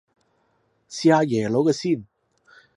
[0.89, 2.07] 試下耶魯嘅先